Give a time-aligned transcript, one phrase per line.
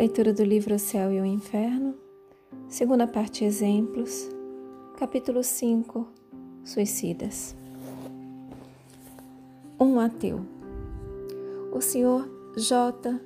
[0.00, 1.94] Leitura do livro O Céu e o Inferno,
[2.70, 4.30] segunda parte Exemplos,
[4.96, 6.08] capítulo 5
[6.64, 7.54] Suicidas.
[9.78, 10.40] Um ateu.
[11.70, 12.26] O senhor
[12.56, 13.20] J.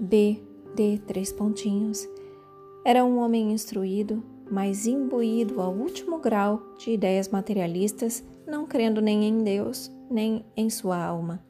[0.00, 0.42] B.
[0.74, 0.98] D.
[1.06, 2.08] Três pontinhos
[2.86, 9.26] era um homem instruído, mas imbuído ao último grau de ideias materialistas, não crendo nem
[9.26, 11.44] em Deus, nem em sua alma.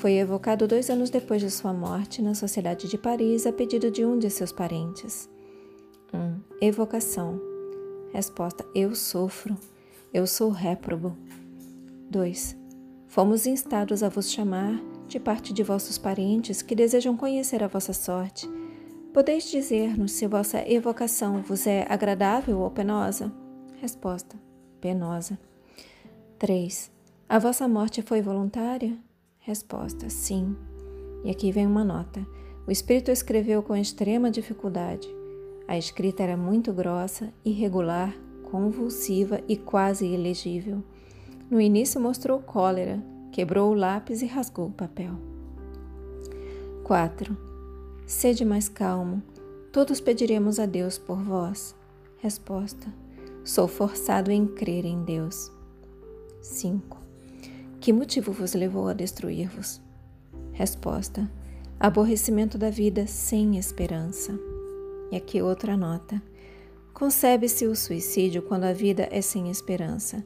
[0.00, 4.02] Foi evocado dois anos depois de sua morte na Sociedade de Paris a pedido de
[4.02, 5.28] um de seus parentes.
[6.10, 6.18] 1.
[6.18, 7.38] Um, evocação.
[8.10, 9.54] Resposta: Eu sofro.
[10.10, 11.14] Eu sou réprobo.
[12.08, 12.56] 2.
[13.08, 17.92] Fomos instados a vos chamar de parte de vossos parentes que desejam conhecer a vossa
[17.92, 18.48] sorte.
[19.12, 23.30] Podeis dizer-nos se vossa evocação vos é agradável ou penosa?
[23.82, 24.34] Resposta:
[24.80, 25.38] Penosa.
[26.38, 26.90] 3.
[27.28, 28.96] A vossa morte foi voluntária?
[29.40, 30.54] Resposta: sim.
[31.24, 32.24] E aqui vem uma nota.
[32.66, 35.08] O espírito escreveu com extrema dificuldade.
[35.66, 38.14] A escrita era muito grossa, irregular,
[38.50, 40.82] convulsiva e quase ilegível.
[41.50, 43.02] No início mostrou cólera,
[43.32, 45.14] quebrou o lápis e rasgou o papel.
[46.84, 47.36] 4.
[48.06, 49.22] Sede mais calmo.
[49.72, 51.74] Todos pediremos a Deus por vós.
[52.18, 52.92] Resposta:
[53.44, 55.50] Sou forçado em crer em Deus.
[56.42, 56.99] 5.
[57.80, 59.80] Que motivo vos levou a destruir-vos?
[60.52, 61.30] Resposta:
[61.78, 64.38] Aborrecimento da vida sem esperança.
[65.10, 66.22] E aqui outra nota.
[66.92, 70.22] Concebe-se o suicídio quando a vida é sem esperança.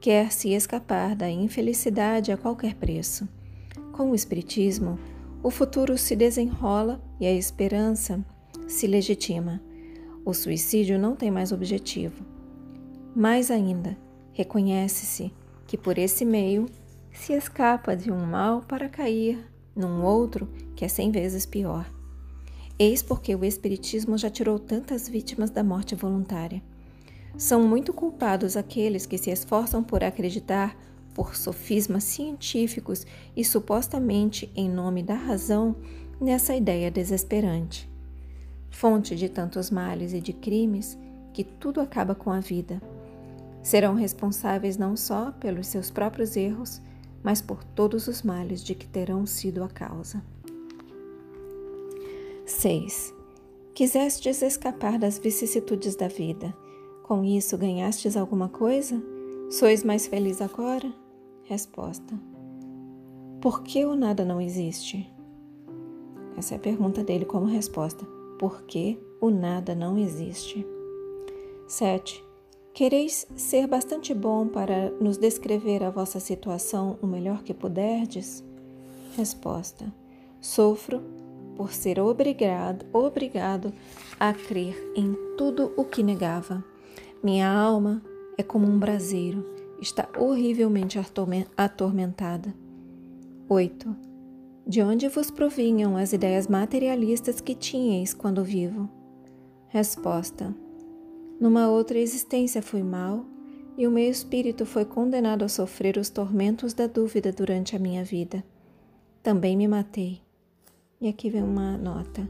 [0.00, 3.28] Quer-se escapar da infelicidade a qualquer preço.
[3.92, 4.98] Com o Espiritismo,
[5.42, 8.24] o futuro se desenrola e a esperança
[8.66, 9.60] se legitima.
[10.24, 12.24] O suicídio não tem mais objetivo.
[13.14, 13.98] Mais ainda,
[14.32, 15.30] reconhece-se
[15.66, 16.66] que por esse meio
[17.16, 21.90] se escapa de um mal para cair num outro que é cem vezes pior.
[22.78, 26.62] Eis porque o Espiritismo já tirou tantas vítimas da morte voluntária.
[27.36, 30.76] São muito culpados aqueles que se esforçam por acreditar,
[31.14, 35.74] por sofismas científicos e supostamente em nome da razão,
[36.20, 37.90] nessa ideia desesperante.
[38.70, 40.98] Fonte de tantos males e de crimes
[41.32, 42.80] que tudo acaba com a vida.
[43.62, 46.80] Serão responsáveis não só pelos seus próprios erros,
[47.26, 50.22] mas por todos os males de que terão sido a causa.
[52.44, 53.12] 6.
[53.74, 56.56] Quisestes escapar das vicissitudes da vida.
[57.02, 59.02] Com isso ganhastes alguma coisa?
[59.50, 60.88] Sois mais feliz agora?
[61.42, 62.14] Resposta:
[63.40, 65.12] Por que o nada não existe?
[66.36, 68.06] Essa é a pergunta dele como resposta.
[68.38, 70.64] Por que o nada não existe?
[71.66, 72.24] 7.
[72.76, 78.44] Quereis ser bastante bom para nos descrever a vossa situação o melhor que puderdes?
[79.16, 79.90] Resposta:
[80.42, 81.00] Sofro
[81.56, 83.72] por ser obrigado, obrigado
[84.20, 86.62] a crer em tudo o que negava.
[87.24, 88.02] Minha alma
[88.36, 89.42] é como um braseiro,
[89.80, 90.98] está horrivelmente
[91.56, 92.54] atormentada.
[93.48, 93.96] 8.
[94.66, 98.86] De onde vos provinham as ideias materialistas que tinhais quando vivo?
[99.68, 100.54] Resposta:
[101.40, 103.24] numa outra existência fui mal
[103.76, 108.02] e o meu espírito foi condenado a sofrer os tormentos da dúvida durante a minha
[108.02, 108.42] vida.
[109.22, 110.20] Também me matei.
[111.00, 112.26] E aqui vem uma nota.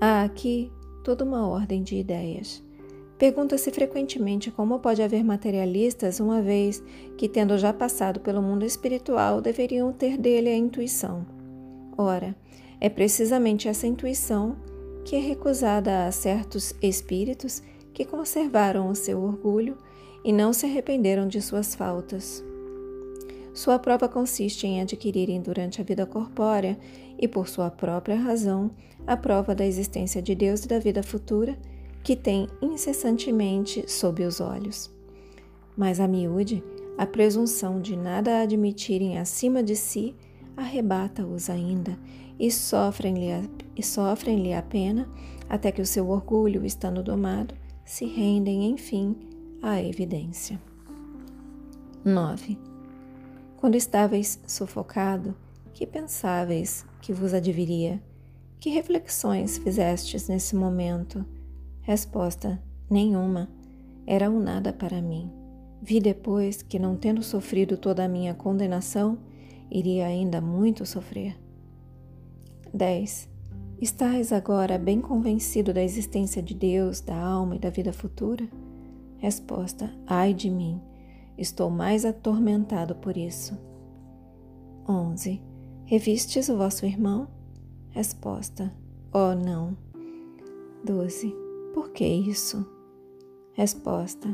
[0.00, 0.72] Há aqui
[1.04, 2.62] toda uma ordem de ideias.
[3.18, 6.82] Pergunta-se frequentemente como pode haver materialistas, uma vez
[7.16, 11.26] que, tendo já passado pelo mundo espiritual, deveriam ter dele a intuição.
[11.96, 12.34] Ora,
[12.80, 14.56] é precisamente essa intuição
[15.04, 17.60] que é recusada a certos espíritos
[17.98, 19.76] que conservaram o seu orgulho
[20.22, 22.44] e não se arrependeram de suas faltas.
[23.52, 26.78] Sua prova consiste em adquirirem durante a vida corpórea
[27.18, 28.70] e por sua própria razão
[29.04, 31.58] a prova da existência de Deus e da vida futura
[32.04, 34.88] que tem incessantemente sob os olhos.
[35.76, 36.62] Mas a miúde,
[36.96, 40.14] a presunção de nada admitirem acima de si
[40.56, 41.98] arrebata-os ainda
[42.38, 43.42] e sofrem-lhe a,
[43.82, 45.08] sofrem a pena
[45.48, 47.56] até que o seu orgulho, estando domado,
[47.88, 49.16] se rendem, enfim,
[49.62, 50.60] à evidência.
[52.04, 52.58] 9.
[53.56, 55.34] Quando estáveis sufocado,
[55.72, 57.98] que pensáveis que vos adviria?
[58.60, 61.24] Que reflexões fizestes nesse momento?
[61.80, 63.48] Resposta: nenhuma.
[64.06, 65.32] Era um nada para mim.
[65.80, 69.18] Vi depois que, não tendo sofrido toda a minha condenação,
[69.70, 71.38] iria ainda muito sofrer.
[72.72, 73.30] 10.
[73.80, 78.44] Estais agora bem convencido da existência de Deus, da alma e da vida futura?
[79.18, 80.80] Resposta: Ai de mim,
[81.36, 83.56] estou mais atormentado por isso.
[84.88, 85.40] 11.
[85.84, 87.28] Revistes o vosso irmão?
[87.90, 88.74] Resposta:
[89.14, 89.76] Oh, não.
[90.84, 91.32] 12.
[91.72, 92.66] Por que isso?
[93.52, 94.28] Resposta: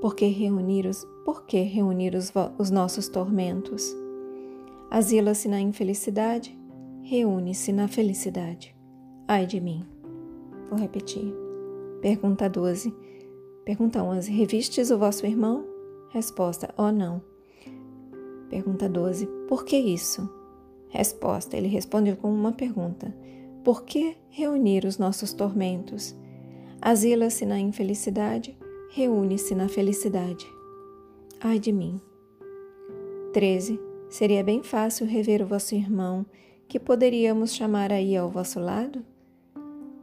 [0.00, 3.94] Porque reunir os, por que reunir os, os nossos tormentos?
[4.90, 6.56] Asila-se na infelicidade,
[7.04, 8.74] reúne-se na felicidade.
[9.28, 9.84] Ai de mim.
[10.70, 11.34] Vou repetir.
[12.00, 12.94] Pergunta 12.
[13.62, 14.32] Pergunta 11.
[14.32, 15.66] Revistes o vosso irmão?
[16.08, 17.22] Resposta: Oh, não.
[18.48, 19.26] Pergunta 12.
[19.46, 20.28] Por que isso?
[20.88, 23.14] Resposta: Ele responde com uma pergunta:
[23.62, 26.16] Por que reunir os nossos tormentos?
[26.80, 28.56] Asila-se na infelicidade,
[28.90, 30.46] reúne-se na felicidade.
[31.38, 32.00] Ai de mim.
[33.34, 33.78] 13.
[34.08, 36.24] Seria bem fácil rever o vosso irmão,
[36.74, 39.06] que poderíamos chamar aí ao vosso lado?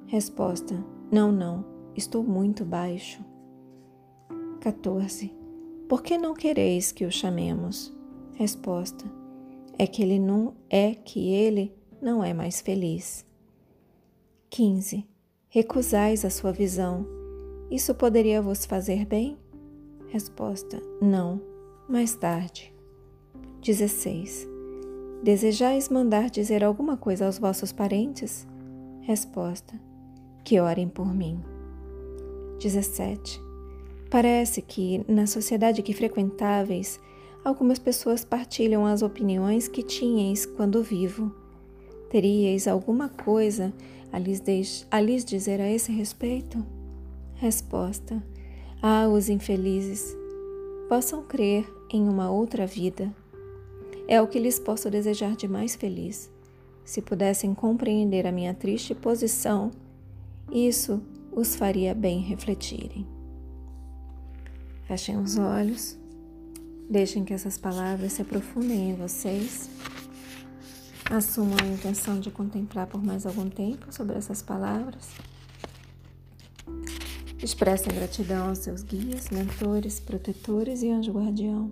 [0.07, 0.81] Resposta:
[1.11, 1.65] Não, não,
[1.97, 3.21] estou muito baixo.
[4.61, 5.35] 14.
[5.89, 7.93] Por que não quereis que o chamemos?
[8.35, 9.03] Resposta:
[9.77, 13.25] É que ele não é que ele não é mais feliz.
[14.49, 15.05] 15.
[15.49, 17.05] Recusais a sua visão.
[17.69, 19.37] Isso poderia vos fazer bem?
[20.07, 21.41] Resposta: Não,
[21.89, 22.73] mais tarde.
[23.61, 24.50] 16.
[25.23, 28.47] Desejais mandar dizer alguma coisa aos vossos parentes?
[29.01, 29.79] Resposta:
[30.43, 31.39] Que orem por mim.
[32.59, 33.39] 17.
[34.09, 36.99] Parece que, na sociedade que frequentáveis,
[37.45, 41.31] algumas pessoas partilham as opiniões que tinhais quando vivo.
[42.09, 43.71] Teríeis alguma coisa
[44.11, 46.65] a lhes, a lhes dizer a esse respeito?
[47.35, 48.23] Resposta:
[48.81, 50.17] Ah, os infelizes
[50.89, 53.20] possam crer em uma outra vida.
[54.07, 56.29] É o que lhes posso desejar de mais feliz.
[56.83, 59.71] Se pudessem compreender a minha triste posição,
[60.51, 61.01] isso
[61.31, 63.07] os faria bem refletirem.
[64.85, 65.97] Fechem os olhos,
[66.89, 69.69] deixem que essas palavras se aprofundem em vocês.
[71.09, 75.09] Assumam a intenção de contemplar por mais algum tempo sobre essas palavras.
[77.41, 81.71] Expressem gratidão aos seus guias, mentores, protetores e anjo guardião.